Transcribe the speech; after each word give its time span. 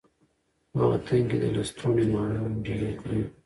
په 0.71 0.83
وطن 0.91 1.21
کي 1.29 1.37
د 1.43 1.45
لستوڼي 1.55 2.05
ماران 2.13 2.51
ډیر 2.65 2.85
دي. 3.07 3.19